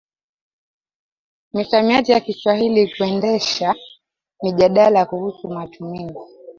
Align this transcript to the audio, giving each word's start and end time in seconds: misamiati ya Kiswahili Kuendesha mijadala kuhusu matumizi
misamiati 1.53 2.11
ya 2.11 2.19
Kiswahili 2.19 2.87
Kuendesha 2.97 3.75
mijadala 4.43 5.05
kuhusu 5.05 5.47
matumizi 5.49 6.19